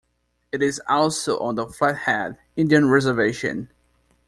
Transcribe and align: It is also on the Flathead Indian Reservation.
It 0.51 0.63
is 0.63 0.81
also 0.89 1.37
on 1.37 1.53
the 1.53 1.67
Flathead 1.67 2.35
Indian 2.55 2.89
Reservation. 2.89 3.69